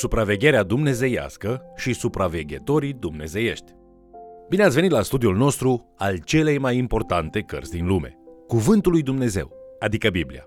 supravegherea 0.00 0.62
dumnezeiască 0.62 1.62
și 1.76 1.92
supraveghetorii 1.92 2.92
dumnezeiești. 2.92 3.72
Bine 4.48 4.62
ați 4.62 4.74
venit 4.74 4.90
la 4.90 5.02
studiul 5.02 5.36
nostru 5.36 5.94
al 5.96 6.16
celei 6.24 6.58
mai 6.58 6.76
importante 6.76 7.40
cărți 7.40 7.70
din 7.70 7.86
lume, 7.86 8.18
Cuvântul 8.46 8.92
lui 8.92 9.02
Dumnezeu, 9.02 9.52
adică 9.78 10.08
Biblia. 10.08 10.44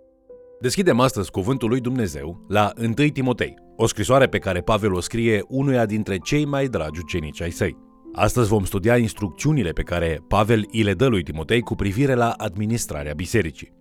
Deschidem 0.60 1.00
astăzi 1.00 1.32
Cuvântul 1.32 1.70
lui 1.70 1.80
Dumnezeu 1.80 2.46
la 2.48 2.72
1 2.82 2.94
Timotei, 2.94 3.56
o 3.76 3.88
scrisoare 3.88 4.28
pe 4.28 4.38
care 4.38 4.62
Pavel 4.62 4.94
o 4.94 5.00
scrie 5.00 5.44
unuia 5.48 5.86
dintre 5.86 6.18
cei 6.18 6.46
mai 6.46 6.68
dragi 6.68 7.00
ucenici 7.00 7.42
ai 7.42 7.52
săi. 7.52 7.78
Astăzi 8.14 8.50
vom 8.50 8.66
studia 8.66 8.98
instrucțiunile 8.98 9.72
pe 9.72 9.82
care 9.82 10.20
Pavel 10.28 10.66
îi 10.72 10.84
le 10.84 10.94
dă 10.94 11.08
lui 11.08 11.24
Timotei 11.24 11.62
cu 11.62 11.76
privire 11.76 12.14
la 12.14 12.30
administrarea 12.30 13.14
bisericii. 13.14 13.74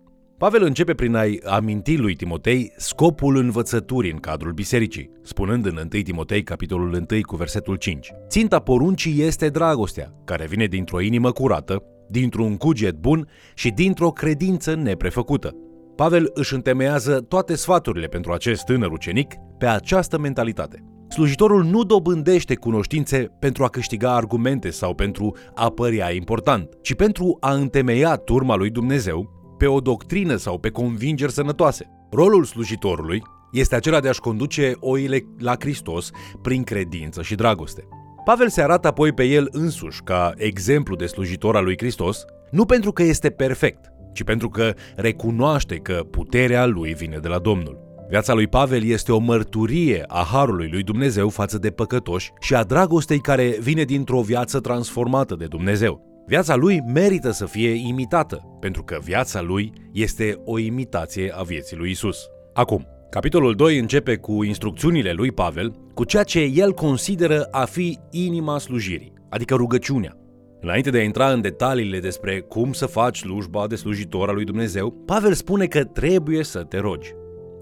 Pavel 0.43 0.63
începe 0.63 0.93
prin 0.93 1.15
a-i 1.15 1.39
aminti 1.45 1.95
lui 1.95 2.15
Timotei 2.15 2.73
scopul 2.77 3.35
învățăturii 3.35 4.11
în 4.11 4.17
cadrul 4.17 4.51
bisericii, 4.51 5.11
spunând 5.21 5.65
în 5.65 5.77
1 5.77 6.01
Timotei, 6.01 6.43
capitolul 6.43 6.87
1, 7.11 7.21
cu 7.21 7.35
versetul 7.35 7.75
5. 7.75 8.11
Ținta 8.27 8.59
poruncii 8.59 9.21
este 9.21 9.49
dragostea, 9.49 10.13
care 10.25 10.45
vine 10.45 10.65
dintr-o 10.65 11.01
inimă 11.01 11.31
curată, 11.31 11.83
dintr-un 12.09 12.57
cuget 12.57 12.95
bun 12.95 13.27
și 13.53 13.69
dintr-o 13.69 14.09
credință 14.09 14.75
neprefăcută. 14.75 15.55
Pavel 15.95 16.31
își 16.33 16.53
întemeiază 16.53 17.19
toate 17.19 17.55
sfaturile 17.55 18.07
pentru 18.07 18.31
acest 18.31 18.63
tânăr 18.63 18.91
ucenic 18.91 19.33
pe 19.57 19.65
această 19.65 20.19
mentalitate. 20.19 20.83
Slujitorul 21.09 21.63
nu 21.63 21.83
dobândește 21.83 22.55
cunoștințe 22.55 23.27
pentru 23.39 23.63
a 23.63 23.67
câștiga 23.67 24.15
argumente 24.15 24.69
sau 24.69 24.93
pentru 24.95 25.35
a 25.53 25.69
părea 25.69 26.11
important, 26.13 26.69
ci 26.81 26.93
pentru 26.93 27.37
a 27.39 27.53
întemeia 27.53 28.15
turma 28.15 28.55
lui 28.55 28.69
Dumnezeu 28.69 29.41
pe 29.63 29.69
o 29.69 29.79
doctrină 29.79 30.35
sau 30.35 30.57
pe 30.57 30.69
convingeri 30.69 31.31
sănătoase. 31.31 31.89
Rolul 32.11 32.43
slujitorului 32.43 33.21
este 33.51 33.75
acela 33.75 33.99
de 33.99 34.07
a-și 34.07 34.19
conduce 34.19 34.73
oile 34.79 35.25
la 35.39 35.55
Hristos 35.59 36.11
prin 36.41 36.63
credință 36.63 37.21
și 37.21 37.35
dragoste. 37.35 37.87
Pavel 38.25 38.49
se 38.49 38.61
arată 38.61 38.87
apoi 38.87 39.11
pe 39.11 39.23
el 39.23 39.47
însuși 39.51 40.01
ca 40.01 40.31
exemplu 40.35 40.95
de 40.95 41.05
slujitor 41.05 41.55
al 41.55 41.63
lui 41.63 41.77
Hristos, 41.77 42.25
nu 42.51 42.65
pentru 42.65 42.91
că 42.91 43.03
este 43.03 43.29
perfect, 43.29 43.91
ci 44.13 44.23
pentru 44.23 44.49
că 44.49 44.73
recunoaște 44.95 45.75
că 45.75 46.05
puterea 46.11 46.65
lui 46.65 46.93
vine 46.93 47.17
de 47.17 47.27
la 47.27 47.39
Domnul. 47.39 47.79
Viața 48.09 48.33
lui 48.33 48.47
Pavel 48.47 48.83
este 48.83 49.11
o 49.11 49.19
mărturie 49.19 50.03
a 50.07 50.23
harului 50.31 50.69
lui 50.71 50.83
Dumnezeu 50.83 51.29
față 51.29 51.57
de 51.57 51.69
păcătoși 51.69 52.31
și 52.39 52.55
a 52.55 52.63
dragostei 52.63 53.19
care 53.19 53.57
vine 53.59 53.83
dintr-o 53.83 54.21
viață 54.21 54.59
transformată 54.59 55.35
de 55.35 55.45
Dumnezeu. 55.45 56.12
Viața 56.25 56.55
lui 56.55 56.81
merită 56.93 57.31
să 57.31 57.45
fie 57.45 57.69
imitată, 57.69 58.57
pentru 58.59 58.83
că 58.83 58.99
viața 59.03 59.41
lui 59.41 59.73
este 59.93 60.41
o 60.45 60.59
imitație 60.59 61.33
a 61.35 61.41
vieții 61.41 61.77
lui 61.77 61.89
Isus. 61.89 62.17
Acum, 62.53 62.87
capitolul 63.09 63.55
2 63.55 63.77
începe 63.79 64.15
cu 64.15 64.43
instrucțiunile 64.43 65.11
lui 65.11 65.31
Pavel, 65.31 65.75
cu 65.93 66.03
ceea 66.03 66.23
ce 66.23 66.39
el 66.39 66.73
consideră 66.73 67.47
a 67.51 67.65
fi 67.65 67.99
inima 68.11 68.57
slujirii, 68.57 69.13
adică 69.29 69.55
rugăciunea. 69.55 70.17
Înainte 70.61 70.89
de 70.89 70.97
a 70.97 71.03
intra 71.03 71.31
în 71.31 71.41
detaliile 71.41 71.99
despre 71.99 72.39
cum 72.39 72.73
să 72.73 72.85
faci 72.85 73.17
slujba 73.17 73.67
de 73.67 73.75
slujitor 73.75 74.29
al 74.29 74.35
lui 74.35 74.45
Dumnezeu, 74.45 74.91
Pavel 75.05 75.33
spune 75.33 75.65
că 75.65 75.83
trebuie 75.83 76.43
să 76.43 76.63
te 76.63 76.77
rogi. 76.77 77.13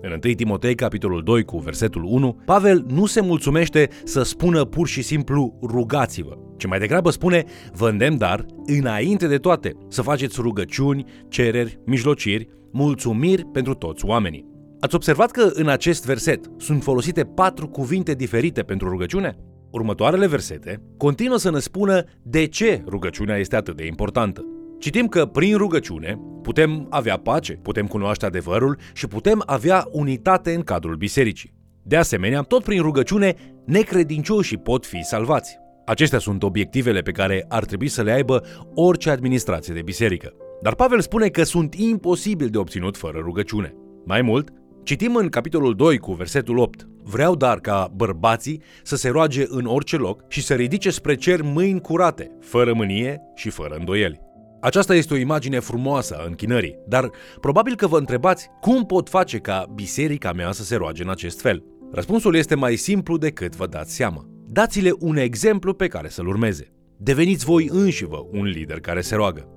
În 0.01 0.11
1 0.11 0.33
Timotei, 0.33 0.75
capitolul 0.75 1.23
2, 1.23 1.43
cu 1.43 1.57
versetul 1.57 2.03
1, 2.03 2.41
Pavel 2.45 2.85
nu 2.87 3.05
se 3.05 3.21
mulțumește 3.21 3.89
să 4.03 4.23
spună 4.23 4.65
pur 4.65 4.87
și 4.87 5.01
simplu 5.01 5.59
rugați-vă, 5.61 6.37
ci 6.57 6.65
mai 6.65 6.79
degrabă 6.79 7.09
spune 7.09 7.45
vă 7.73 7.89
îndemn 7.89 8.17
dar, 8.17 8.45
înainte 8.65 9.27
de 9.27 9.37
toate, 9.37 9.75
să 9.87 10.01
faceți 10.01 10.41
rugăciuni, 10.41 11.05
cereri, 11.29 11.79
mijlociri, 11.85 12.47
mulțumiri 12.71 13.45
pentru 13.45 13.73
toți 13.73 14.05
oamenii. 14.05 14.49
Ați 14.79 14.95
observat 14.95 15.31
că 15.31 15.49
în 15.53 15.67
acest 15.67 16.05
verset 16.05 16.51
sunt 16.57 16.83
folosite 16.83 17.23
patru 17.23 17.67
cuvinte 17.67 18.13
diferite 18.13 18.61
pentru 18.61 18.89
rugăciune? 18.89 19.37
Următoarele 19.71 20.27
versete 20.27 20.81
continuă 20.97 21.37
să 21.37 21.51
ne 21.51 21.59
spună 21.59 22.03
de 22.23 22.45
ce 22.45 22.83
rugăciunea 22.87 23.37
este 23.37 23.55
atât 23.55 23.75
de 23.75 23.85
importantă. 23.85 24.45
Citim 24.79 25.07
că 25.07 25.25
prin 25.25 25.57
rugăciune 25.57 26.19
putem 26.41 26.87
avea 26.89 27.17
pace, 27.17 27.53
putem 27.53 27.87
cunoaște 27.87 28.25
adevărul 28.25 28.77
și 28.93 29.07
putem 29.07 29.43
avea 29.45 29.87
unitate 29.91 30.53
în 30.53 30.61
cadrul 30.61 30.95
bisericii. 30.95 31.53
De 31.83 31.95
asemenea, 31.95 32.41
tot 32.41 32.63
prin 32.63 32.81
rugăciune, 32.81 33.35
necredincioșii 33.65 34.57
pot 34.57 34.85
fi 34.85 35.01
salvați. 35.03 35.59
Acestea 35.85 36.19
sunt 36.19 36.43
obiectivele 36.43 37.01
pe 37.01 37.11
care 37.11 37.45
ar 37.49 37.65
trebui 37.65 37.87
să 37.87 38.01
le 38.01 38.11
aibă 38.11 38.43
orice 38.73 39.09
administrație 39.09 39.73
de 39.73 39.81
biserică. 39.81 40.33
Dar 40.61 40.75
Pavel 40.75 41.01
spune 41.01 41.27
că 41.27 41.43
sunt 41.43 41.73
imposibil 41.73 42.47
de 42.47 42.57
obținut 42.57 42.97
fără 42.97 43.19
rugăciune. 43.23 43.75
Mai 44.05 44.21
mult, 44.21 44.49
citim 44.83 45.15
în 45.15 45.29
capitolul 45.29 45.75
2 45.75 45.97
cu 45.97 46.13
versetul 46.13 46.57
8. 46.57 46.87
Vreau 47.03 47.35
dar 47.35 47.59
ca 47.59 47.91
bărbații 47.95 48.61
să 48.83 48.95
se 48.95 49.09
roage 49.09 49.45
în 49.47 49.65
orice 49.65 49.97
loc 49.97 50.23
și 50.27 50.43
să 50.43 50.53
ridice 50.53 50.89
spre 50.89 51.15
cer 51.15 51.41
mâini 51.41 51.81
curate, 51.81 52.31
fără 52.39 52.73
mânie 52.73 53.21
și 53.35 53.49
fără 53.49 53.75
îndoieli. 53.79 54.30
Aceasta 54.61 54.95
este 54.95 55.13
o 55.13 55.17
imagine 55.17 55.59
frumoasă 55.59 56.15
a 56.19 56.25
închinării, 56.27 56.79
dar 56.87 57.09
probabil 57.39 57.75
că 57.75 57.87
vă 57.87 57.97
întrebați 57.97 58.49
cum 58.59 58.85
pot 58.85 59.09
face 59.09 59.37
ca 59.37 59.65
biserica 59.75 60.33
mea 60.33 60.51
să 60.51 60.63
se 60.63 60.75
roage 60.75 61.03
în 61.03 61.09
acest 61.09 61.41
fel. 61.41 61.63
Răspunsul 61.91 62.35
este 62.35 62.55
mai 62.55 62.75
simplu 62.75 63.17
decât 63.17 63.55
vă 63.55 63.67
dați 63.67 63.95
seama. 63.95 64.25
Dați-le 64.47 64.91
un 64.99 65.17
exemplu 65.17 65.73
pe 65.73 65.87
care 65.87 66.09
să-l 66.09 66.27
urmeze. 66.27 66.71
Deveniți 66.97 67.45
voi 67.45 67.69
înșivă 67.71 68.27
un 68.31 68.43
lider 68.43 68.79
care 68.79 69.01
se 69.01 69.15
roagă. 69.15 69.47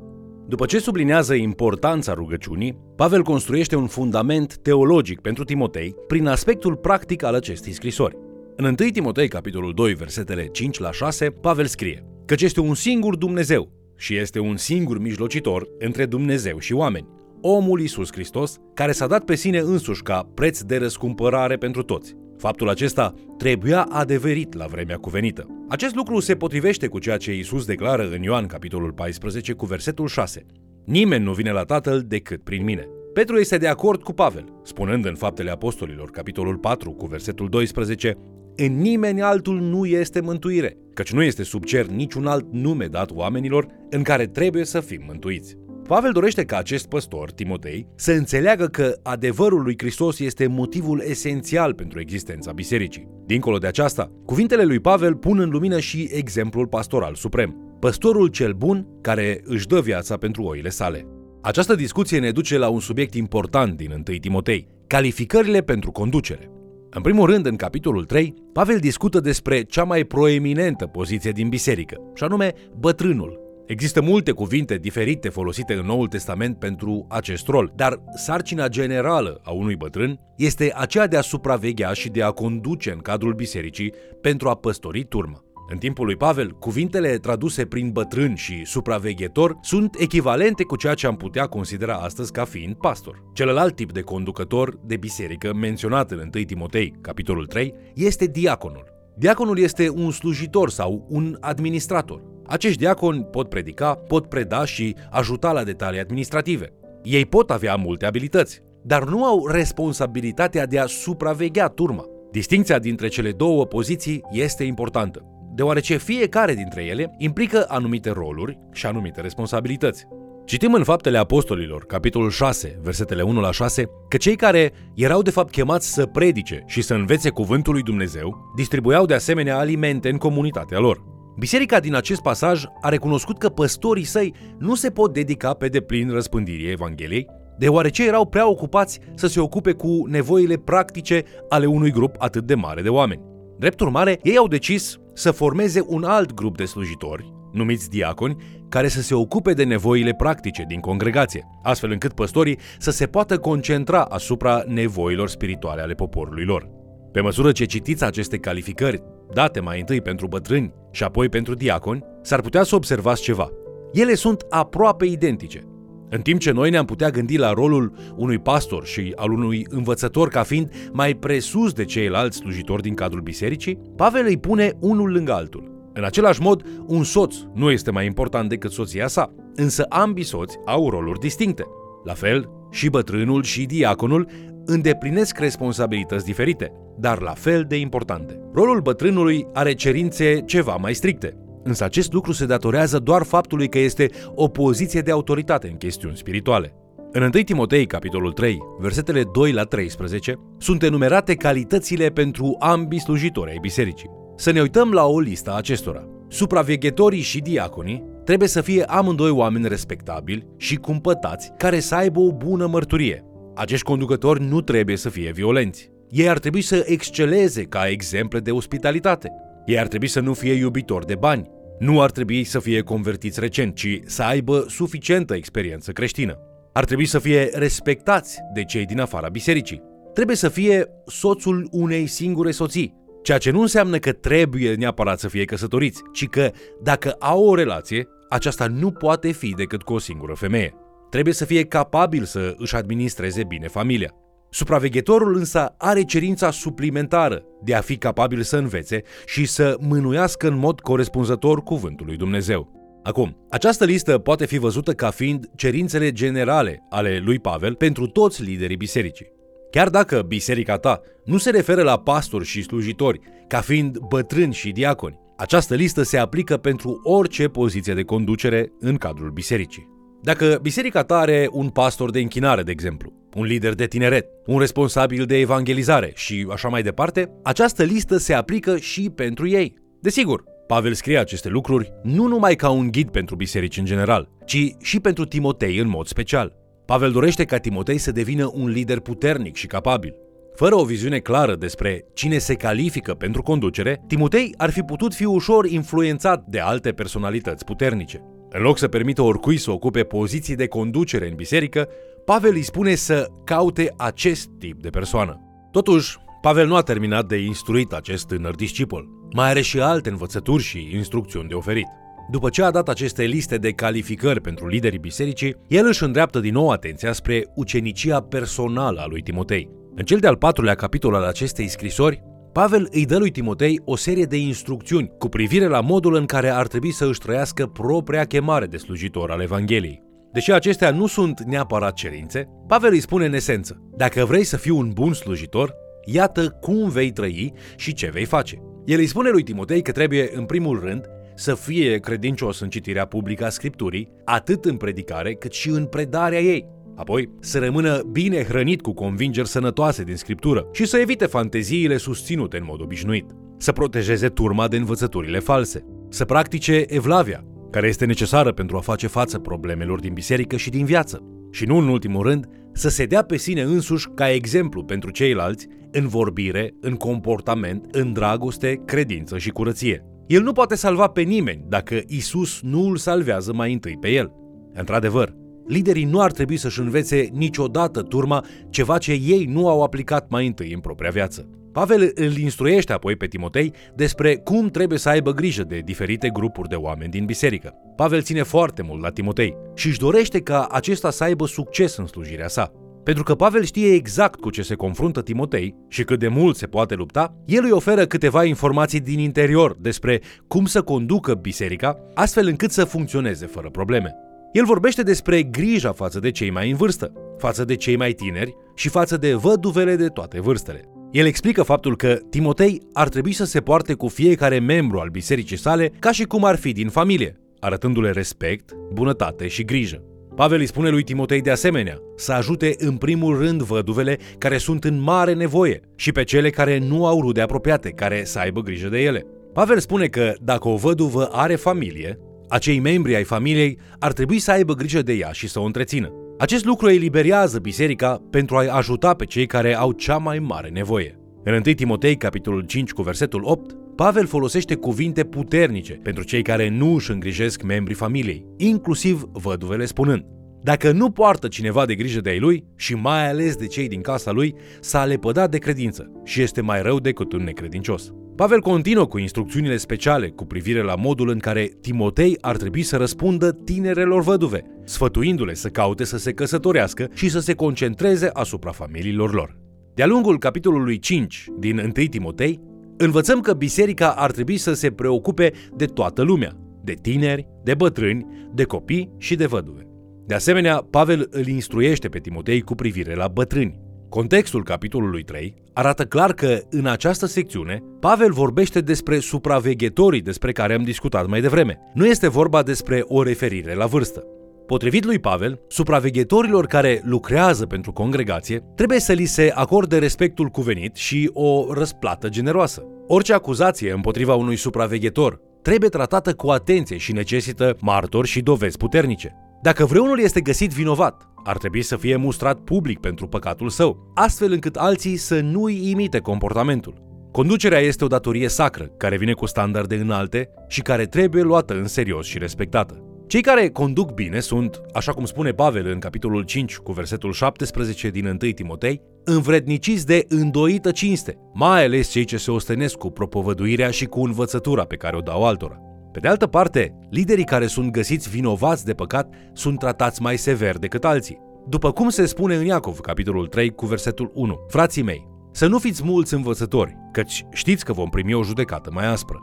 După 0.48 0.66
ce 0.66 0.78
sublinează 0.78 1.34
importanța 1.34 2.14
rugăciunii, 2.14 2.78
Pavel 2.96 3.22
construiește 3.22 3.76
un 3.76 3.86
fundament 3.86 4.56
teologic 4.56 5.20
pentru 5.20 5.44
Timotei 5.44 5.94
prin 6.06 6.26
aspectul 6.26 6.76
practic 6.76 7.22
al 7.22 7.34
acestei 7.34 7.72
scrisori. 7.72 8.16
În 8.56 8.64
1 8.64 8.74
Timotei, 8.74 9.28
capitolul 9.28 9.74
2, 9.74 9.94
versetele 9.94 10.46
5 10.46 10.78
la 10.78 10.92
6, 10.92 11.30
Pavel 11.30 11.66
scrie 11.66 12.04
Căci 12.26 12.42
este 12.42 12.60
un 12.60 12.74
singur 12.74 13.16
Dumnezeu 13.16 13.83
și 14.04 14.16
este 14.16 14.38
un 14.38 14.56
singur 14.56 14.98
mijlocitor 14.98 15.68
între 15.78 16.06
Dumnezeu 16.06 16.58
și 16.58 16.72
oameni, 16.72 17.08
omul 17.40 17.80
Isus 17.80 18.12
Hristos, 18.12 18.56
care 18.74 18.92
s-a 18.92 19.06
dat 19.06 19.24
pe 19.24 19.34
sine 19.34 19.58
însuși 19.58 20.02
ca 20.02 20.30
preț 20.34 20.60
de 20.60 20.76
răscumpărare 20.76 21.56
pentru 21.56 21.82
toți. 21.82 22.14
Faptul 22.38 22.68
acesta 22.68 23.14
trebuia 23.38 23.82
adeverit 23.82 24.54
la 24.54 24.66
vremea 24.66 24.96
cuvenită. 24.96 25.46
Acest 25.68 25.94
lucru 25.94 26.20
se 26.20 26.34
potrivește 26.34 26.86
cu 26.86 26.98
ceea 26.98 27.16
ce 27.16 27.34
Isus 27.34 27.64
declară 27.64 28.08
în 28.08 28.22
Ioan 28.22 28.46
capitolul 28.46 28.92
14 28.92 29.52
cu 29.52 29.66
versetul 29.66 30.06
6. 30.06 30.46
Nimeni 30.84 31.24
nu 31.24 31.32
vine 31.32 31.50
la 31.50 31.62
Tatăl 31.62 32.00
decât 32.00 32.42
prin 32.42 32.64
mine. 32.64 32.88
Petru 33.12 33.36
este 33.36 33.58
de 33.58 33.68
acord 33.68 34.02
cu 34.02 34.12
Pavel, 34.12 34.44
spunând 34.62 35.04
în 35.04 35.14
Faptele 35.14 35.50
Apostolilor, 35.50 36.10
capitolul 36.10 36.56
4, 36.56 36.90
cu 36.90 37.06
versetul 37.06 37.48
12, 37.48 38.16
în 38.56 38.80
nimeni 38.80 39.22
altul 39.22 39.60
nu 39.60 39.86
este 39.86 40.20
mântuire, 40.20 40.76
căci 40.94 41.12
nu 41.12 41.22
este 41.22 41.42
sub 41.42 41.64
cer 41.64 41.86
niciun 41.86 42.26
alt 42.26 42.46
nume 42.52 42.86
dat 42.86 43.10
oamenilor 43.10 43.66
în 43.90 44.02
care 44.02 44.26
trebuie 44.26 44.64
să 44.64 44.80
fim 44.80 45.02
mântuiți. 45.06 45.56
Pavel 45.88 46.12
dorește 46.12 46.44
ca 46.44 46.56
acest 46.56 46.86
păstor, 46.86 47.30
Timotei, 47.30 47.86
să 47.96 48.12
înțeleagă 48.12 48.66
că 48.66 48.98
adevărul 49.02 49.62
lui 49.62 49.74
Hristos 49.78 50.18
este 50.18 50.46
motivul 50.46 51.02
esențial 51.06 51.74
pentru 51.74 52.00
existența 52.00 52.52
bisericii. 52.52 53.08
Dincolo 53.26 53.58
de 53.58 53.66
aceasta, 53.66 54.10
cuvintele 54.24 54.64
lui 54.64 54.80
Pavel 54.80 55.14
pun 55.14 55.38
în 55.38 55.48
lumină 55.48 55.80
și 55.80 56.08
exemplul 56.12 56.66
pastoral 56.66 57.14
suprem, 57.14 57.76
păstorul 57.80 58.26
cel 58.26 58.52
bun 58.52 58.86
care 59.00 59.40
își 59.44 59.66
dă 59.66 59.80
viața 59.80 60.16
pentru 60.16 60.42
oile 60.42 60.68
sale. 60.68 61.06
Această 61.42 61.74
discuție 61.74 62.18
ne 62.18 62.30
duce 62.30 62.58
la 62.58 62.68
un 62.68 62.80
subiect 62.80 63.14
important 63.14 63.76
din 63.76 63.90
1 64.08 64.18
Timotei, 64.18 64.66
calificările 64.86 65.60
pentru 65.62 65.90
conducere. 65.90 66.50
În 66.96 67.02
primul 67.02 67.26
rând, 67.30 67.46
în 67.46 67.56
capitolul 67.56 68.04
3, 68.04 68.34
Pavel 68.52 68.78
discută 68.78 69.20
despre 69.20 69.62
cea 69.62 69.84
mai 69.84 70.04
proeminentă 70.04 70.86
poziție 70.86 71.30
din 71.30 71.48
biserică, 71.48 72.00
și 72.14 72.24
anume 72.24 72.52
bătrânul. 72.78 73.40
Există 73.66 74.02
multe 74.02 74.30
cuvinte 74.30 74.76
diferite 74.76 75.28
folosite 75.28 75.74
în 75.74 75.86
Noul 75.86 76.06
Testament 76.06 76.58
pentru 76.58 77.06
acest 77.08 77.46
rol, 77.46 77.72
dar 77.76 78.02
sarcina 78.14 78.68
generală 78.68 79.40
a 79.44 79.50
unui 79.50 79.76
bătrân 79.76 80.20
este 80.36 80.72
aceea 80.76 81.06
de 81.06 81.16
a 81.16 81.20
supraveghea 81.20 81.92
și 81.92 82.08
de 82.08 82.22
a 82.22 82.30
conduce 82.30 82.92
în 82.92 82.98
cadrul 82.98 83.34
bisericii 83.34 83.92
pentru 84.20 84.48
a 84.48 84.54
păstori 84.54 85.04
turma. 85.04 85.43
În 85.68 85.78
timpul 85.78 86.04
lui 86.04 86.16
Pavel, 86.16 86.50
cuvintele 86.50 87.18
traduse 87.18 87.66
prin 87.66 87.90
bătrân 87.90 88.34
și 88.34 88.64
supraveghetor 88.64 89.58
sunt 89.60 89.96
echivalente 89.98 90.62
cu 90.62 90.76
ceea 90.76 90.94
ce 90.94 91.06
am 91.06 91.16
putea 91.16 91.46
considera 91.46 91.94
astăzi 91.94 92.32
ca 92.32 92.44
fiind 92.44 92.74
pastor. 92.74 93.22
Celălalt 93.32 93.74
tip 93.74 93.92
de 93.92 94.00
conducător 94.00 94.78
de 94.86 94.96
biserică 94.96 95.54
menționat 95.54 96.10
în 96.10 96.30
1 96.34 96.44
Timotei, 96.44 96.94
capitolul 97.00 97.46
3, 97.46 97.74
este 97.94 98.26
diaconul. 98.26 98.92
Diaconul 99.16 99.58
este 99.58 99.90
un 99.90 100.10
slujitor 100.10 100.70
sau 100.70 101.06
un 101.08 101.36
administrator. 101.40 102.22
Acești 102.46 102.78
diaconi 102.78 103.24
pot 103.24 103.48
predica, 103.48 103.94
pot 103.94 104.28
preda 104.28 104.64
și 104.64 104.96
ajuta 105.10 105.52
la 105.52 105.64
detalii 105.64 106.00
administrative. 106.00 106.72
Ei 107.02 107.26
pot 107.26 107.50
avea 107.50 107.76
multe 107.76 108.06
abilități, 108.06 108.60
dar 108.82 109.04
nu 109.04 109.24
au 109.24 109.46
responsabilitatea 109.46 110.66
de 110.66 110.78
a 110.78 110.86
supraveghea 110.86 111.68
turma. 111.68 112.04
Distinția 112.30 112.78
dintre 112.78 113.08
cele 113.08 113.32
două 113.32 113.66
poziții 113.66 114.20
este 114.30 114.64
importantă 114.64 115.28
deoarece 115.54 115.96
fiecare 115.96 116.54
dintre 116.54 116.84
ele 116.84 117.14
implică 117.18 117.64
anumite 117.68 118.10
roluri 118.10 118.58
și 118.72 118.86
anumite 118.86 119.20
responsabilități. 119.20 120.06
Citim 120.44 120.72
în 120.72 120.84
Faptele 120.84 121.18
Apostolilor, 121.18 121.86
capitolul 121.86 122.30
6, 122.30 122.78
versetele 122.82 123.22
1 123.22 123.40
la 123.40 123.50
6, 123.50 123.90
că 124.08 124.16
cei 124.16 124.36
care 124.36 124.72
erau 124.94 125.22
de 125.22 125.30
fapt 125.30 125.50
chemați 125.50 125.92
să 125.92 126.06
predice 126.06 126.62
și 126.66 126.82
să 126.82 126.94
învețe 126.94 127.30
cuvântul 127.30 127.72
lui 127.72 127.82
Dumnezeu, 127.82 128.52
distribuiau 128.56 129.06
de 129.06 129.14
asemenea 129.14 129.58
alimente 129.58 130.08
în 130.08 130.16
comunitatea 130.16 130.78
lor. 130.78 131.04
Biserica 131.38 131.80
din 131.80 131.94
acest 131.94 132.20
pasaj 132.20 132.62
a 132.80 132.88
recunoscut 132.88 133.38
că 133.38 133.48
păstorii 133.48 134.04
săi 134.04 134.34
nu 134.58 134.74
se 134.74 134.90
pot 134.90 135.12
dedica 135.12 135.52
pe 135.54 135.68
deplin 135.68 136.10
răspândirii 136.10 136.70
Evangheliei, 136.70 137.26
deoarece 137.58 138.06
erau 138.06 138.26
prea 138.26 138.48
ocupați 138.48 139.00
să 139.14 139.26
se 139.26 139.40
ocupe 139.40 139.72
cu 139.72 140.06
nevoile 140.06 140.56
practice 140.56 141.22
ale 141.48 141.66
unui 141.66 141.90
grup 141.90 142.14
atât 142.18 142.46
de 142.46 142.54
mare 142.54 142.82
de 142.82 142.88
oameni. 142.88 143.22
Drept 143.58 143.80
urmare, 143.80 144.18
ei 144.22 144.36
au 144.36 144.48
decis 144.48 144.98
să 145.14 145.30
formeze 145.30 145.84
un 145.86 146.04
alt 146.04 146.34
grup 146.34 146.56
de 146.56 146.64
slujitori, 146.64 147.32
numiți 147.52 147.90
diaconi, 147.90 148.36
care 148.68 148.88
să 148.88 149.00
se 149.00 149.14
ocupe 149.14 149.52
de 149.52 149.64
nevoile 149.64 150.14
practice 150.14 150.64
din 150.68 150.80
congregație, 150.80 151.46
astfel 151.62 151.90
încât 151.90 152.12
păstorii 152.12 152.58
să 152.78 152.90
se 152.90 153.06
poată 153.06 153.38
concentra 153.38 154.02
asupra 154.02 154.62
nevoilor 154.66 155.28
spirituale 155.28 155.82
ale 155.82 155.94
poporului 155.94 156.44
lor. 156.44 156.68
Pe 157.12 157.20
măsură 157.20 157.52
ce 157.52 157.64
citiți 157.64 158.04
aceste 158.04 158.38
calificări, 158.38 159.02
date 159.32 159.60
mai 159.60 159.80
întâi 159.80 160.00
pentru 160.00 160.26
bătrâni 160.26 160.74
și 160.90 161.02
apoi 161.02 161.28
pentru 161.28 161.54
diaconi, 161.54 162.04
s-ar 162.22 162.40
putea 162.40 162.62
să 162.62 162.74
observați 162.74 163.22
ceva. 163.22 163.48
Ele 163.92 164.14
sunt 164.14 164.46
aproape 164.48 165.04
identice. 165.04 165.73
În 166.08 166.20
timp 166.20 166.40
ce 166.40 166.50
noi 166.50 166.70
ne-am 166.70 166.84
putea 166.84 167.10
gândi 167.10 167.36
la 167.36 167.52
rolul 167.52 167.92
unui 168.16 168.38
pastor 168.38 168.86
și 168.86 169.12
al 169.16 169.32
unui 169.32 169.66
învățător 169.68 170.28
ca 170.28 170.42
fiind 170.42 170.70
mai 170.92 171.14
presus 171.14 171.72
de 171.72 171.84
ceilalți 171.84 172.36
slujitori 172.36 172.82
din 172.82 172.94
cadrul 172.94 173.20
bisericii, 173.20 173.78
Pavel 173.96 174.26
îi 174.26 174.38
pune 174.38 174.72
unul 174.80 175.12
lângă 175.12 175.32
altul. 175.32 175.72
În 175.92 176.04
același 176.04 176.40
mod, 176.40 176.62
un 176.86 177.04
soț 177.04 177.36
nu 177.54 177.70
este 177.70 177.90
mai 177.90 178.06
important 178.06 178.48
decât 178.48 178.70
soția 178.70 179.06
sa, 179.06 179.34
însă 179.54 179.86
ambii 179.88 180.24
soți 180.24 180.58
au 180.64 180.90
roluri 180.90 181.18
distincte. 181.18 181.64
La 182.04 182.12
fel, 182.12 182.48
și 182.70 182.88
bătrânul 182.88 183.42
și 183.42 183.64
diaconul 183.64 184.28
îndeplinesc 184.64 185.38
responsabilități 185.38 186.24
diferite, 186.24 186.72
dar 186.98 187.20
la 187.20 187.32
fel 187.32 187.64
de 187.68 187.76
importante. 187.76 188.40
Rolul 188.54 188.80
bătrânului 188.80 189.46
are 189.52 189.72
cerințe 189.72 190.40
ceva 190.46 190.76
mai 190.76 190.94
stricte, 190.94 191.43
însă 191.64 191.84
acest 191.84 192.12
lucru 192.12 192.32
se 192.32 192.46
datorează 192.46 192.98
doar 192.98 193.22
faptului 193.22 193.68
că 193.68 193.78
este 193.78 194.10
o 194.34 194.48
poziție 194.48 195.00
de 195.00 195.10
autoritate 195.10 195.68
în 195.68 195.76
chestiuni 195.76 196.16
spirituale. 196.16 196.74
În 197.12 197.22
1 197.22 197.30
Timotei, 197.30 197.86
capitolul 197.86 198.32
3, 198.32 198.58
versetele 198.78 199.22
2 199.32 199.52
la 199.52 199.62
13, 199.62 200.38
sunt 200.58 200.82
enumerate 200.82 201.34
calitățile 201.34 202.08
pentru 202.08 202.56
ambii 202.58 203.00
slujitori 203.00 203.50
ai 203.50 203.58
bisericii. 203.60 204.10
Să 204.36 204.52
ne 204.52 204.60
uităm 204.60 204.92
la 204.92 205.06
o 205.06 205.20
listă 205.20 205.50
a 205.50 205.56
acestora. 205.56 206.08
Supraveghetorii 206.28 207.20
și 207.20 207.40
diaconii 207.40 208.04
trebuie 208.24 208.48
să 208.48 208.60
fie 208.60 208.82
amândoi 208.82 209.30
oameni 209.30 209.68
respectabili 209.68 210.46
și 210.56 210.76
cumpătați 210.76 211.52
care 211.56 211.80
să 211.80 211.94
aibă 211.94 212.20
o 212.20 212.32
bună 212.32 212.66
mărturie. 212.66 213.24
Acești 213.54 213.84
conducători 213.84 214.42
nu 214.42 214.60
trebuie 214.60 214.96
să 214.96 215.08
fie 215.08 215.30
violenți. 215.32 215.90
Ei 216.08 216.28
ar 216.28 216.38
trebui 216.38 216.60
să 216.60 216.84
exceleze 216.86 217.62
ca 217.62 217.88
exemple 217.88 218.38
de 218.38 218.50
ospitalitate. 218.50 219.32
Ei 219.66 219.78
ar 219.78 219.86
trebui 219.86 220.08
să 220.08 220.20
nu 220.20 220.32
fie 220.32 220.52
iubitori 220.52 221.06
de 221.06 221.14
bani. 221.14 221.50
Nu 221.78 222.02
ar 222.02 222.10
trebui 222.10 222.44
să 222.44 222.58
fie 222.58 222.80
convertiți 222.80 223.40
recent, 223.40 223.74
ci 223.74 224.00
să 224.04 224.22
aibă 224.22 224.64
suficientă 224.68 225.34
experiență 225.34 225.92
creștină. 225.92 226.38
Ar 226.72 226.84
trebui 226.84 227.06
să 227.06 227.18
fie 227.18 227.50
respectați 227.52 228.38
de 228.54 228.64
cei 228.64 228.84
din 228.84 229.00
afara 229.00 229.28
bisericii. 229.28 229.82
Trebuie 230.14 230.36
să 230.36 230.48
fie 230.48 230.86
soțul 231.06 231.68
unei 231.70 232.06
singure 232.06 232.50
soții, 232.50 233.04
Ceea 233.24 233.38
ce 233.38 233.50
nu 233.50 233.60
înseamnă 233.60 233.98
că 233.98 234.12
trebuie 234.12 234.74
neapărat 234.74 235.18
să 235.18 235.28
fie 235.28 235.44
căsătoriți, 235.44 236.02
ci 236.12 236.28
că 236.28 236.50
dacă 236.82 237.10
au 237.18 237.44
o 237.44 237.54
relație, 237.54 238.08
aceasta 238.28 238.66
nu 238.66 238.90
poate 238.90 239.30
fi 239.30 239.50
decât 239.50 239.82
cu 239.82 239.92
o 239.92 239.98
singură 239.98 240.34
femeie. 240.34 240.74
Trebuie 241.10 241.34
să 241.34 241.44
fie 241.44 241.64
capabil 241.64 242.24
să 242.24 242.54
își 242.56 242.76
administreze 242.76 243.44
bine 243.44 243.68
familia. 243.68 244.14
Supraveghetorul 244.54 245.36
însă 245.36 245.74
are 245.78 246.02
cerința 246.02 246.50
suplimentară 246.50 247.42
de 247.62 247.74
a 247.74 247.80
fi 247.80 247.96
capabil 247.96 248.42
să 248.42 248.56
învețe 248.56 249.02
și 249.26 249.46
să 249.46 249.76
mânuiască 249.80 250.48
în 250.48 250.58
mod 250.58 250.80
corespunzător 250.80 251.62
cuvântul 251.62 252.06
lui 252.06 252.16
Dumnezeu. 252.16 252.72
Acum, 253.02 253.46
această 253.50 253.84
listă 253.84 254.18
poate 254.18 254.46
fi 254.46 254.58
văzută 254.58 254.92
ca 254.92 255.10
fiind 255.10 255.50
cerințele 255.56 256.12
generale 256.12 256.86
ale 256.90 257.20
lui 257.24 257.38
Pavel 257.38 257.74
pentru 257.74 258.06
toți 258.06 258.42
liderii 258.42 258.76
bisericii. 258.76 259.32
Chiar 259.70 259.88
dacă 259.88 260.22
biserica 260.22 260.76
ta 260.76 261.00
nu 261.24 261.36
se 261.36 261.50
referă 261.50 261.82
la 261.82 261.98
pastori 261.98 262.44
și 262.44 262.62
slujitori 262.62 263.20
ca 263.48 263.60
fiind 263.60 263.98
bătrâni 263.98 264.54
și 264.54 264.70
diaconi, 264.70 265.20
această 265.36 265.74
listă 265.74 266.02
se 266.02 266.18
aplică 266.18 266.56
pentru 266.56 267.00
orice 267.02 267.48
poziție 267.48 267.94
de 267.94 268.02
conducere 268.02 268.72
în 268.80 268.96
cadrul 268.96 269.30
bisericii. 269.30 269.92
Dacă 270.22 270.58
biserica 270.62 271.02
ta 271.02 271.18
are 271.18 271.48
un 271.50 271.68
pastor 271.68 272.10
de 272.10 272.20
închinare, 272.20 272.62
de 272.62 272.70
exemplu, 272.70 273.12
un 273.34 273.44
lider 273.44 273.74
de 273.74 273.86
tineret, 273.86 274.26
un 274.46 274.58
responsabil 274.58 275.24
de 275.24 275.38
evangelizare 275.38 276.12
și 276.14 276.46
așa 276.50 276.68
mai 276.68 276.82
departe, 276.82 277.30
această 277.42 277.82
listă 277.82 278.16
se 278.16 278.32
aplică 278.32 278.76
și 278.76 279.10
pentru 279.10 279.48
ei. 279.48 279.74
Desigur, 280.00 280.44
Pavel 280.66 280.92
scrie 280.92 281.18
aceste 281.18 281.48
lucruri 281.48 281.92
nu 282.02 282.26
numai 282.26 282.54
ca 282.54 282.70
un 282.70 282.90
ghid 282.90 283.10
pentru 283.10 283.36
biserici 283.36 283.76
în 283.76 283.84
general, 283.84 284.28
ci 284.44 284.74
și 284.80 285.00
pentru 285.00 285.24
Timotei 285.24 285.78
în 285.78 285.88
mod 285.88 286.06
special. 286.06 286.52
Pavel 286.86 287.12
dorește 287.12 287.44
ca 287.44 287.58
Timotei 287.58 287.98
să 287.98 288.12
devină 288.12 288.50
un 288.54 288.68
lider 288.68 289.00
puternic 289.00 289.56
și 289.56 289.66
capabil. 289.66 290.14
Fără 290.54 290.74
o 290.74 290.84
viziune 290.84 291.18
clară 291.18 291.54
despre 291.54 292.04
cine 292.14 292.38
se 292.38 292.54
califică 292.54 293.14
pentru 293.14 293.42
conducere, 293.42 294.02
Timotei 294.06 294.54
ar 294.56 294.70
fi 294.70 294.80
putut 294.80 295.14
fi 295.14 295.24
ușor 295.24 295.66
influențat 295.66 296.44
de 296.48 296.58
alte 296.58 296.92
personalități 296.92 297.64
puternice. 297.64 298.22
În 298.50 298.62
loc 298.62 298.78
să 298.78 298.88
permită 298.88 299.22
oricui 299.22 299.56
să 299.56 299.70
ocupe 299.70 300.02
poziții 300.02 300.56
de 300.56 300.66
conducere 300.66 301.28
în 301.28 301.34
biserică, 301.34 301.88
Pavel 302.24 302.52
îi 302.54 302.62
spune 302.62 302.94
să 302.94 303.30
caute 303.44 303.94
acest 303.96 304.48
tip 304.58 304.82
de 304.82 304.88
persoană. 304.88 305.40
Totuși, 305.70 306.16
Pavel 306.40 306.66
nu 306.66 306.76
a 306.76 306.82
terminat 306.82 307.26
de 307.26 307.36
instruit 307.36 307.92
acest 307.92 308.26
tânăr 308.26 308.54
discipol. 308.54 309.08
Mai 309.32 309.48
are 309.48 309.60
și 309.60 309.80
alte 309.80 310.08
învățături 310.08 310.62
și 310.62 310.88
instrucțiuni 310.92 311.48
de 311.48 311.54
oferit. 311.54 311.86
După 312.30 312.48
ce 312.48 312.62
a 312.62 312.70
dat 312.70 312.88
aceste 312.88 313.22
liste 313.22 313.56
de 313.56 313.70
calificări 313.70 314.40
pentru 314.40 314.66
liderii 314.66 314.98
bisericii, 314.98 315.56
el 315.68 315.86
își 315.86 316.02
îndreaptă 316.02 316.40
din 316.40 316.52
nou 316.52 316.70
atenția 316.70 317.12
spre 317.12 317.44
ucenicia 317.54 318.20
personală 318.20 319.00
a 319.00 319.06
lui 319.06 319.22
Timotei. 319.22 319.70
În 319.94 320.04
cel 320.04 320.18
de-al 320.18 320.36
patrulea 320.36 320.74
capitol 320.74 321.14
al 321.14 321.24
acestei 321.24 321.68
scrisori, 321.68 322.22
Pavel 322.52 322.88
îi 322.90 323.06
dă 323.06 323.18
lui 323.18 323.30
Timotei 323.30 323.80
o 323.84 323.96
serie 323.96 324.24
de 324.24 324.36
instrucțiuni 324.36 325.10
cu 325.18 325.28
privire 325.28 325.66
la 325.66 325.80
modul 325.80 326.14
în 326.14 326.26
care 326.26 326.48
ar 326.48 326.66
trebui 326.66 326.92
să 326.92 327.06
își 327.06 327.20
trăiască 327.20 327.66
propria 327.66 328.24
chemare 328.24 328.66
de 328.66 328.76
slujitor 328.76 329.30
al 329.30 329.40
Evangheliei. 329.40 330.03
Deși 330.34 330.52
acestea 330.52 330.90
nu 330.90 331.06
sunt 331.06 331.42
neapărat 331.42 331.94
cerințe, 331.94 332.48
Pavel 332.66 332.92
îi 332.92 333.00
spune 333.00 333.26
în 333.26 333.32
esență, 333.32 333.90
dacă 333.96 334.24
vrei 334.24 334.44
să 334.44 334.56
fii 334.56 334.70
un 334.70 334.90
bun 334.92 335.12
slujitor, 335.12 335.74
iată 336.04 336.48
cum 336.60 336.88
vei 336.88 337.10
trăi 337.10 337.52
și 337.76 337.92
ce 337.92 338.10
vei 338.12 338.24
face. 338.24 338.62
El 338.84 338.98
îi 338.98 339.06
spune 339.06 339.30
lui 339.30 339.42
Timotei 339.42 339.82
că 339.82 339.92
trebuie, 339.92 340.30
în 340.32 340.44
primul 340.44 340.80
rând, 340.80 341.04
să 341.34 341.54
fie 341.54 341.98
credincios 341.98 342.60
în 342.60 342.68
citirea 342.68 343.04
publică 343.04 343.44
a 343.44 343.48
Scripturii, 343.48 344.08
atât 344.24 344.64
în 344.64 344.76
predicare 344.76 345.34
cât 345.34 345.52
și 345.52 345.68
în 345.68 345.84
predarea 345.84 346.40
ei. 346.40 346.68
Apoi, 346.96 347.30
să 347.40 347.58
rămână 347.58 348.02
bine 348.12 348.44
hrănit 348.44 348.80
cu 348.80 348.92
convingeri 348.92 349.48
sănătoase 349.48 350.02
din 350.02 350.16
Scriptură 350.16 350.66
și 350.72 350.86
să 350.86 350.98
evite 350.98 351.26
fanteziile 351.26 351.96
susținute 351.96 352.56
în 352.56 352.64
mod 352.66 352.80
obișnuit. 352.80 353.26
Să 353.58 353.72
protejeze 353.72 354.28
turma 354.28 354.68
de 354.68 354.76
învățăturile 354.76 355.38
false. 355.38 355.84
Să 356.08 356.24
practice 356.24 356.84
evlavia, 356.86 357.44
care 357.74 357.88
este 357.88 358.04
necesară 358.04 358.52
pentru 358.52 358.76
a 358.76 358.80
face 358.80 359.06
față 359.06 359.38
problemelor 359.38 360.00
din 360.00 360.12
biserică 360.12 360.56
și 360.56 360.70
din 360.70 360.84
viață. 360.84 361.22
Și 361.50 361.64
nu 361.66 361.76
în 361.76 361.88
ultimul 361.88 362.22
rând, 362.22 362.46
să 362.72 362.88
se 362.88 363.06
dea 363.06 363.22
pe 363.22 363.36
sine 363.36 363.62
însuși 363.62 364.08
ca 364.14 364.30
exemplu 364.30 364.84
pentru 364.84 365.10
ceilalți 365.10 365.66
în 365.90 366.06
vorbire, 366.06 366.74
în 366.80 366.94
comportament, 366.94 367.94
în 367.94 368.12
dragoste, 368.12 368.82
credință 368.84 369.38
și 369.38 369.50
curăție. 369.50 370.04
El 370.26 370.42
nu 370.42 370.52
poate 370.52 370.74
salva 370.74 371.06
pe 371.06 371.20
nimeni 371.20 371.64
dacă 371.68 372.00
Isus 372.06 372.60
nu 372.62 372.88
îl 372.88 372.96
salvează 372.96 373.52
mai 373.52 373.72
întâi 373.72 373.96
pe 374.00 374.08
el. 374.08 374.32
Într-adevăr, 374.72 375.34
liderii 375.66 376.04
nu 376.04 376.20
ar 376.20 376.32
trebui 376.32 376.56
să-și 376.56 376.80
învețe 376.80 377.28
niciodată 377.32 378.02
turma 378.02 378.44
ceva 378.70 378.98
ce 378.98 379.12
ei 379.12 379.44
nu 379.44 379.68
au 379.68 379.82
aplicat 379.82 380.30
mai 380.30 380.46
întâi 380.46 380.72
în 380.72 380.80
propria 380.80 381.10
viață. 381.10 381.48
Pavel 381.74 382.12
îl 382.14 382.36
instruiește 382.36 382.92
apoi 382.92 383.16
pe 383.16 383.26
Timotei 383.26 383.72
despre 383.94 384.36
cum 384.36 384.68
trebuie 384.68 384.98
să 384.98 385.08
aibă 385.08 385.32
grijă 385.32 385.64
de 385.64 385.78
diferite 385.84 386.30
grupuri 386.32 386.68
de 386.68 386.74
oameni 386.74 387.10
din 387.10 387.24
biserică. 387.24 387.74
Pavel 387.96 388.22
ține 388.22 388.42
foarte 388.42 388.82
mult 388.82 389.02
la 389.02 389.10
Timotei 389.10 389.56
și 389.74 389.86
își 389.86 389.98
dorește 389.98 390.40
ca 390.40 390.66
acesta 390.70 391.10
să 391.10 391.24
aibă 391.24 391.46
succes 391.46 391.96
în 391.96 392.06
slujirea 392.06 392.48
sa. 392.48 392.72
Pentru 393.04 393.22
că 393.22 393.34
Pavel 393.34 393.64
știe 393.64 393.92
exact 393.92 394.40
cu 394.40 394.50
ce 394.50 394.62
se 394.62 394.74
confruntă 394.74 395.22
Timotei 395.22 395.74
și 395.88 396.04
cât 396.04 396.18
de 396.18 396.28
mult 396.28 396.56
se 396.56 396.66
poate 396.66 396.94
lupta, 396.94 397.34
el 397.46 397.64
îi 397.64 397.70
oferă 397.70 398.06
câteva 398.06 398.44
informații 398.44 399.00
din 399.00 399.18
interior 399.18 399.76
despre 399.80 400.20
cum 400.46 400.64
să 400.64 400.82
conducă 400.82 401.34
biserica, 401.34 401.98
astfel 402.14 402.46
încât 402.46 402.70
să 402.70 402.84
funcționeze 402.84 403.46
fără 403.46 403.70
probleme. 403.70 404.14
El 404.52 404.64
vorbește 404.64 405.02
despre 405.02 405.42
grija 405.42 405.92
față 405.92 406.20
de 406.20 406.30
cei 406.30 406.50
mai 406.50 406.70
în 406.70 406.76
vârstă, 406.76 407.12
față 407.38 407.64
de 407.64 407.74
cei 407.74 407.96
mai 407.96 408.12
tineri 408.12 408.56
și 408.74 408.88
față 408.88 409.16
de 409.16 409.34
văduvele 409.34 409.96
de 409.96 410.08
toate 410.08 410.40
vârstele. 410.40 410.93
El 411.14 411.26
explică 411.26 411.62
faptul 411.62 411.96
că 411.96 412.18
Timotei 412.30 412.82
ar 412.92 413.08
trebui 413.08 413.32
să 413.32 413.44
se 413.44 413.60
poarte 413.60 413.94
cu 413.94 414.08
fiecare 414.08 414.58
membru 414.58 414.98
al 414.98 415.08
bisericii 415.08 415.56
sale 415.56 415.92
ca 415.98 416.12
și 416.12 416.24
cum 416.24 416.44
ar 416.44 416.56
fi 416.56 416.72
din 416.72 416.88
familie, 416.88 417.36
arătându-le 417.60 418.10
respect, 418.10 418.72
bunătate 418.92 419.48
și 419.48 419.64
grijă. 419.64 420.02
Pavel 420.36 420.58
îi 420.58 420.66
spune 420.66 420.88
lui 420.88 421.02
Timotei 421.02 421.40
de 421.40 421.50
asemenea 421.50 421.98
să 422.16 422.32
ajute 422.32 422.74
în 422.78 422.96
primul 422.96 423.38
rând 423.38 423.62
văduvele 423.62 424.18
care 424.38 424.58
sunt 424.58 424.84
în 424.84 425.00
mare 425.00 425.34
nevoie 425.34 425.80
și 425.96 426.12
pe 426.12 426.24
cele 426.24 426.50
care 426.50 426.78
nu 426.78 427.06
au 427.06 427.20
rude 427.20 427.40
apropiate, 427.40 427.90
care 427.90 428.24
să 428.24 428.38
aibă 428.38 428.60
grijă 428.60 428.88
de 428.88 428.98
ele. 429.02 429.26
Pavel 429.52 429.78
spune 429.78 430.06
că 430.06 430.32
dacă 430.40 430.68
o 430.68 430.76
văduvă 430.76 431.28
are 431.32 431.54
familie, 431.54 432.18
acei 432.48 432.78
membri 432.78 433.14
ai 433.14 433.24
familiei 433.24 433.78
ar 433.98 434.12
trebui 434.12 434.38
să 434.38 434.50
aibă 434.50 434.72
grijă 434.72 435.02
de 435.02 435.12
ea 435.12 435.32
și 435.32 435.48
să 435.48 435.60
o 435.60 435.64
întrețină. 435.64 436.23
Acest 436.38 436.64
lucru 436.64 436.90
eliberează 436.90 437.58
biserica 437.58 438.22
pentru 438.30 438.56
a-i 438.56 438.68
ajuta 438.68 439.14
pe 439.14 439.24
cei 439.24 439.46
care 439.46 439.76
au 439.76 439.92
cea 439.92 440.16
mai 440.16 440.38
mare 440.38 440.68
nevoie. 440.68 441.18
În 441.44 441.52
1 441.52 441.60
Timotei, 441.60 442.16
capitolul 442.16 442.62
5, 442.62 442.92
cu 442.92 443.02
versetul 443.02 443.40
8, 443.44 443.76
Pavel 443.96 444.26
folosește 444.26 444.74
cuvinte 444.74 445.24
puternice 445.24 445.92
pentru 445.92 446.22
cei 446.22 446.42
care 446.42 446.68
nu 446.68 446.94
își 446.94 447.10
îngrijesc 447.10 447.62
membrii 447.62 447.96
familiei, 447.96 448.46
inclusiv 448.56 449.28
văduvele 449.32 449.84
spunând 449.84 450.24
dacă 450.64 450.92
nu 450.92 451.10
poartă 451.10 451.48
cineva 451.48 451.86
de 451.86 451.94
grijă 451.94 452.20
de 452.20 452.30
ai 452.30 452.38
lui 452.38 452.64
și 452.76 452.94
mai 452.94 453.28
ales 453.28 453.56
de 453.56 453.66
cei 453.66 453.88
din 453.88 454.00
casa 454.00 454.30
lui, 454.30 454.54
s-a 454.80 455.04
lepădat 455.04 455.50
de 455.50 455.58
credință 455.58 456.10
și 456.24 456.42
este 456.42 456.60
mai 456.60 456.82
rău 456.82 456.98
decât 456.98 457.32
un 457.32 457.44
necredincios. 457.44 458.12
Pavel 458.36 458.60
continuă 458.60 459.06
cu 459.06 459.18
instrucțiunile 459.18 459.76
speciale 459.76 460.28
cu 460.28 460.44
privire 460.44 460.82
la 460.82 460.94
modul 460.94 461.28
în 461.28 461.38
care 461.38 461.70
Timotei 461.80 462.36
ar 462.40 462.56
trebui 462.56 462.82
să 462.82 462.96
răspundă 462.96 463.52
tinerelor 463.52 464.22
văduve, 464.22 464.62
sfătuindu-le 464.84 465.54
să 465.54 465.68
caute 465.68 466.04
să 466.04 466.18
se 466.18 466.32
căsătorească 466.32 467.08
și 467.12 467.28
să 467.28 467.38
se 467.38 467.54
concentreze 467.54 468.30
asupra 468.32 468.70
familiilor 468.70 469.34
lor. 469.34 469.58
De-a 469.94 470.06
lungul 470.06 470.38
capitolului 470.38 470.98
5 470.98 471.46
din 471.58 471.78
1 471.78 472.06
Timotei, 472.06 472.60
învățăm 472.96 473.40
că 473.40 473.52
biserica 473.52 474.10
ar 474.10 474.30
trebui 474.30 474.56
să 474.56 474.72
se 474.72 474.90
preocupe 474.90 475.52
de 475.76 475.84
toată 475.84 476.22
lumea, 476.22 476.56
de 476.84 476.92
tineri, 476.92 477.46
de 477.64 477.74
bătrâni, 477.74 478.26
de 478.54 478.64
copii 478.64 479.10
și 479.18 479.34
de 479.34 479.46
văduve. 479.46 479.86
De 480.26 480.34
asemenea, 480.34 480.86
Pavel 480.90 481.28
îl 481.30 481.46
instruiește 481.46 482.08
pe 482.08 482.18
Timotei 482.18 482.60
cu 482.60 482.74
privire 482.74 483.14
la 483.14 483.28
bătrâni. 483.28 483.83
Contextul 484.14 484.62
capitolului 484.62 485.22
3 485.22 485.54
arată 485.72 486.04
clar 486.04 486.32
că 486.32 486.58
în 486.70 486.86
această 486.86 487.26
secțiune 487.26 487.82
Pavel 488.00 488.32
vorbește 488.32 488.80
despre 488.80 489.18
supraveghetorii 489.18 490.20
despre 490.20 490.52
care 490.52 490.74
am 490.74 490.82
discutat 490.82 491.26
mai 491.26 491.40
devreme. 491.40 491.78
Nu 491.94 492.06
este 492.06 492.28
vorba 492.28 492.62
despre 492.62 493.04
o 493.06 493.22
referire 493.22 493.74
la 493.74 493.86
vârstă. 493.86 494.24
Potrivit 494.66 495.04
lui 495.04 495.18
Pavel, 495.18 495.60
supraveghetorilor 495.68 496.66
care 496.66 497.00
lucrează 497.04 497.66
pentru 497.66 497.92
congregație 497.92 498.64
trebuie 498.74 499.00
să 499.00 499.12
li 499.12 499.24
se 499.24 499.52
acorde 499.54 499.98
respectul 499.98 500.48
cuvenit 500.48 500.96
și 500.96 501.30
o 501.32 501.72
răsplată 501.72 502.28
generoasă. 502.28 502.82
Orice 503.06 503.32
acuzație 503.32 503.92
împotriva 503.92 504.34
unui 504.34 504.56
supraveghetor 504.56 505.40
trebuie 505.62 505.88
tratată 505.90 506.34
cu 506.34 506.50
atenție 506.50 506.96
și 506.96 507.12
necesită 507.12 507.76
martori 507.80 508.28
și 508.28 508.40
dovezi 508.40 508.76
puternice. 508.76 509.36
Dacă 509.64 509.84
vreunul 509.84 510.20
este 510.20 510.40
găsit 510.40 510.70
vinovat, 510.70 511.28
ar 511.44 511.56
trebui 511.56 511.82
să 511.82 511.96
fie 511.96 512.16
mustrat 512.16 512.58
public 512.58 513.00
pentru 513.00 513.26
păcatul 513.26 513.68
său, 513.68 514.12
astfel 514.14 514.52
încât 514.52 514.76
alții 514.76 515.16
să 515.16 515.40
nu-i 515.40 515.90
imite 515.90 516.18
comportamentul. 516.18 517.02
Conducerea 517.32 517.78
este 517.78 518.04
o 518.04 518.06
datorie 518.06 518.48
sacră, 518.48 518.84
care 518.84 519.16
vine 519.16 519.32
cu 519.32 519.46
standarde 519.46 519.94
înalte 519.94 520.48
și 520.68 520.82
care 520.82 521.06
trebuie 521.06 521.42
luată 521.42 521.74
în 521.74 521.86
serios 521.86 522.26
și 522.26 522.38
respectată. 522.38 523.02
Cei 523.26 523.40
care 523.40 523.68
conduc 523.68 524.12
bine 524.12 524.40
sunt, 524.40 524.80
așa 524.92 525.12
cum 525.12 525.24
spune 525.24 525.50
Pavel 525.50 525.86
în 525.86 525.98
capitolul 525.98 526.42
5 526.42 526.76
cu 526.76 526.92
versetul 526.92 527.32
17 527.32 528.08
din 528.08 528.26
1 528.26 528.36
Timotei, 528.36 529.02
învredniciți 529.24 530.06
de 530.06 530.24
îndoită 530.28 530.90
cinste, 530.90 531.36
mai 531.52 531.84
ales 531.84 532.08
cei 532.08 532.24
ce 532.24 532.36
se 532.36 532.50
ostenesc 532.50 532.96
cu 532.96 533.10
propovăduirea 533.10 533.90
și 533.90 534.04
cu 534.04 534.24
învățătura 534.24 534.84
pe 534.84 534.96
care 534.96 535.16
o 535.16 535.20
dau 535.20 535.44
altora. 535.44 535.83
Pe 536.14 536.20
de 536.20 536.28
altă 536.28 536.46
parte, 536.46 536.98
liderii 537.10 537.44
care 537.44 537.66
sunt 537.66 537.90
găsiți 537.90 538.30
vinovați 538.30 538.84
de 538.84 538.92
păcat 538.92 539.34
sunt 539.52 539.78
tratați 539.78 540.22
mai 540.22 540.36
sever 540.36 540.78
decât 540.78 541.04
alții. 541.04 541.38
După 541.68 541.92
cum 541.92 542.08
se 542.08 542.26
spune 542.26 542.54
în 542.54 542.64
Iacov, 542.64 543.00
capitolul 543.00 543.46
3, 543.46 543.70
cu 543.70 543.86
versetul 543.86 544.30
1, 544.34 544.66
Frații 544.68 545.02
mei, 545.02 545.28
să 545.52 545.66
nu 545.66 545.78
fiți 545.78 546.04
mulți 546.04 546.34
învățători, 546.34 546.96
căci 547.12 547.44
știți 547.52 547.84
că 547.84 547.92
vom 547.92 548.08
primi 548.08 548.34
o 548.34 548.42
judecată 548.42 548.90
mai 548.92 549.06
aspră. 549.06 549.38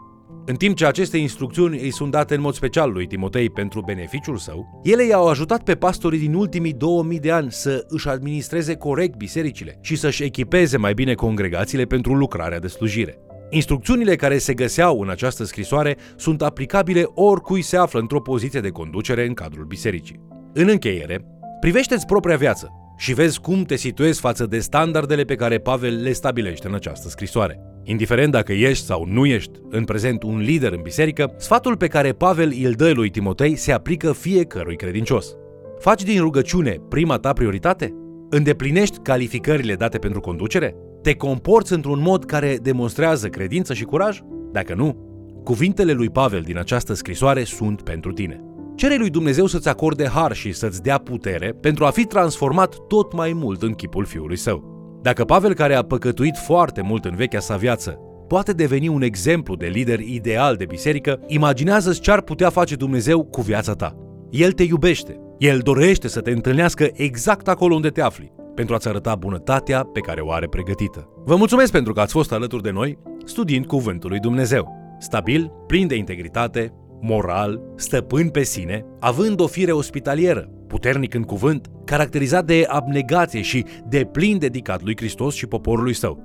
În 0.46 0.56
timp 0.56 0.76
ce 0.76 0.86
aceste 0.86 1.18
instrucțiuni 1.18 1.80
îi 1.80 1.92
sunt 1.92 2.12
date 2.12 2.36
în 2.36 2.42
mod 2.42 2.54
special 2.54 2.92
lui 2.92 3.08
Timotei 3.08 3.50
pentru 3.50 3.82
beneficiul 3.82 4.38
său, 4.38 4.82
ele 4.84 5.06
i-au 5.06 5.28
ajutat 5.28 5.64
pe 5.64 5.76
pastorii 5.76 6.20
din 6.20 6.34
ultimii 6.34 6.74
2000 6.74 7.20
de 7.20 7.32
ani 7.32 7.52
să 7.52 7.86
își 7.88 8.10
administreze 8.10 8.76
corect 8.76 9.16
bisericile 9.16 9.80
și 9.82 9.96
să-și 9.96 10.24
echipeze 10.24 10.78
mai 10.78 10.94
bine 10.94 11.14
congregațiile 11.14 11.84
pentru 11.84 12.14
lucrarea 12.14 12.60
de 12.60 12.68
slujire. 12.68 13.18
Instrucțiunile 13.54 14.16
care 14.16 14.38
se 14.38 14.54
găseau 14.54 15.02
în 15.02 15.10
această 15.10 15.44
scrisoare 15.44 15.98
sunt 16.16 16.42
aplicabile 16.42 17.04
oricui 17.14 17.62
se 17.62 17.78
află 17.78 18.00
într-o 18.00 18.22
poziție 18.22 18.60
de 18.60 18.70
conducere 18.70 19.26
în 19.26 19.34
cadrul 19.34 19.66
bisericii. 19.66 20.20
În 20.54 20.68
încheiere, 20.68 21.26
privește-ți 21.60 22.06
propria 22.06 22.36
viață 22.36 22.70
și 22.98 23.14
vezi 23.14 23.40
cum 23.40 23.64
te 23.64 23.76
situezi 23.76 24.20
față 24.20 24.46
de 24.46 24.60
standardele 24.60 25.24
pe 25.24 25.36
care 25.36 25.58
Pavel 25.58 26.02
le 26.02 26.12
stabilește 26.12 26.68
în 26.68 26.74
această 26.74 27.10
scrisoare. 27.10 27.60
Indiferent 27.84 28.32
dacă 28.32 28.54
ești 28.54 28.86
sau 28.86 29.06
nu 29.06 29.26
ești 29.26 29.60
în 29.70 29.84
prezent 29.84 30.24
un 30.24 30.38
lider 30.38 30.72
în 30.72 30.82
biserică, 30.82 31.34
sfatul 31.38 31.78
pe 31.78 31.88
care 31.88 32.12
Pavel 32.12 32.54
îl 32.64 32.72
dă 32.72 32.92
lui 32.92 33.10
Timotei 33.10 33.56
se 33.56 33.72
aplică 33.72 34.14
fiecărui 34.14 34.76
credincios. 34.76 35.36
Faci 35.80 36.04
din 36.04 36.20
rugăciune 36.20 36.76
prima 36.90 37.18
ta 37.18 37.34
prioritate? 37.34 37.94
Îndeplinești 38.30 38.98
calificările 38.98 39.76
date 39.76 39.98
pentru 39.98 40.20
conducere? 40.20 40.76
Te 41.02 41.16
comporți 41.16 41.74
într-un 41.74 42.02
mod 42.02 42.26
care 42.26 42.58
demonstrează 42.62 43.28
credință 43.28 43.74
și 43.74 43.84
curaj? 43.84 44.20
Dacă 44.52 44.74
nu, 44.74 44.96
cuvintele 45.44 45.92
lui 45.92 46.10
Pavel 46.10 46.42
din 46.42 46.58
această 46.58 46.94
scrisoare 46.94 47.44
sunt 47.44 47.82
pentru 47.82 48.12
tine. 48.12 48.44
Cere 48.76 48.96
lui 48.96 49.10
Dumnezeu 49.10 49.46
să-ți 49.46 49.70
acorde 49.70 50.08
har 50.08 50.34
și 50.34 50.52
să-ți 50.52 50.82
dea 50.82 50.98
putere 50.98 51.52
pentru 51.62 51.86
a 51.86 51.90
fi 51.90 52.06
transformat 52.06 52.76
tot 52.88 53.14
mai 53.14 53.34
mult 53.34 53.62
în 53.62 53.74
chipul 53.74 54.06
Fiului 54.06 54.38
Său. 54.38 54.70
Dacă 55.02 55.26
Pavel, 55.26 55.54
care 55.54 55.76
a 55.76 55.82
păcătuit 55.82 56.38
foarte 56.38 56.82
mult 56.82 57.06
în 57.06 57.16
vechea 57.16 57.40
sa 57.40 57.56
viață, 57.56 58.00
poate 58.28 58.52
deveni 58.52 58.88
un 58.88 59.02
exemplu 59.02 59.56
de 59.56 59.68
lider 59.68 60.00
ideal 60.00 60.56
de 60.56 60.66
biserică, 60.66 61.20
imaginează-ți 61.28 62.02
ce 62.02 62.12
ar 62.12 62.22
putea 62.22 62.50
face 62.50 62.76
Dumnezeu 62.76 63.24
cu 63.24 63.42
viața 63.42 63.74
ta. 63.74 63.96
El 64.30 64.52
te 64.52 64.64
iubește, 64.64 65.20
El 65.38 65.60
dorește 65.60 66.08
să 66.08 66.22
te 66.22 66.32
întâlnească 66.32 66.88
exact 66.94 67.48
acolo 67.48 67.76
unde 67.76 67.90
te 67.90 68.02
afli, 68.02 68.32
pentru 68.62 68.80
a-ți 68.80 68.88
arăta 68.88 69.16
bunătatea 69.16 69.84
pe 69.84 70.00
care 70.00 70.22
o 70.22 70.32
are 70.32 70.48
pregătită. 70.48 71.10
Vă 71.26 71.36
mulțumesc 71.36 71.72
pentru 71.72 71.94
că 71.94 72.00
ați 72.00 72.12
fost 72.12 72.32
alături 72.32 72.64
de 72.64 72.72
noi 72.72 72.98
studiind 73.26 73.66
Cuvântul 73.66 74.10
lui 74.10 74.20
Dumnezeu. 74.20 74.68
Stabil, 75.00 75.52
plin 75.68 75.88
de 75.88 75.96
integritate, 75.96 76.74
moral, 77.00 77.62
stăpân 77.76 78.30
pe 78.30 78.44
sine, 78.44 78.86
având 79.00 79.40
o 79.40 79.48
fire 79.48 79.72
ospitalieră, 79.72 80.50
puternic 80.68 81.14
în 81.14 81.22
cuvânt, 81.22 81.68
caracterizat 81.86 82.46
de 82.46 82.66
abnegație 82.68 83.42
și 83.42 83.66
de 83.90 84.04
plin 84.12 84.38
dedicat 84.38 84.82
lui 84.84 84.96
Hristos 84.98 85.36
și 85.36 85.48
poporului 85.48 85.94
său. 85.94 86.24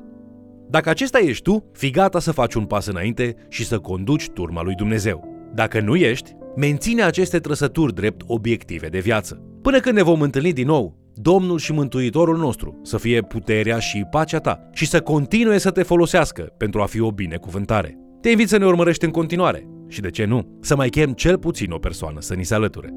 Dacă 0.70 0.88
acesta 0.88 1.18
ești 1.18 1.42
tu, 1.42 1.70
fi 1.72 1.90
gata 1.90 2.18
să 2.18 2.32
faci 2.32 2.54
un 2.54 2.64
pas 2.64 2.86
înainte 2.86 3.34
și 3.48 3.64
să 3.64 3.78
conduci 3.78 4.28
turma 4.28 4.62
lui 4.62 4.74
Dumnezeu. 4.74 5.50
Dacă 5.54 5.80
nu 5.80 5.96
ești, 5.96 6.36
menține 6.56 7.02
aceste 7.02 7.38
trăsături 7.38 7.94
drept 7.94 8.22
obiective 8.26 8.88
de 8.88 8.98
viață. 8.98 9.42
Până 9.62 9.80
când 9.80 9.96
ne 9.96 10.02
vom 10.02 10.20
întâlni 10.20 10.52
din 10.52 10.66
nou, 10.66 11.05
Domnul 11.18 11.58
și 11.58 11.72
Mântuitorul 11.72 12.36
nostru 12.36 12.80
să 12.82 12.98
fie 12.98 13.22
puterea 13.22 13.78
și 13.78 14.06
pacea 14.10 14.38
ta 14.38 14.68
și 14.72 14.86
să 14.86 15.00
continue 15.00 15.58
să 15.58 15.70
te 15.70 15.82
folosească 15.82 16.42
pentru 16.56 16.80
a 16.80 16.86
fi 16.86 17.00
o 17.00 17.10
binecuvântare. 17.10 17.98
Te 18.20 18.30
invit 18.30 18.48
să 18.48 18.56
ne 18.56 18.66
urmărești 18.66 19.04
în 19.04 19.10
continuare 19.10 19.66
și, 19.88 20.00
de 20.00 20.10
ce 20.10 20.24
nu, 20.24 20.58
să 20.60 20.76
mai 20.76 20.88
chem 20.88 21.12
cel 21.12 21.38
puțin 21.38 21.70
o 21.70 21.78
persoană 21.78 22.20
să 22.20 22.34
ni 22.34 22.44
se 22.44 22.54
alăture. 22.54 22.92